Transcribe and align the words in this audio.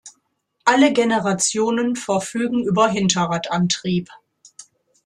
Alle 0.65 0.93
Generationen 0.93 1.95
verfügen 1.95 2.63
über 2.63 2.87
Hinterradantrieb. 2.89 4.09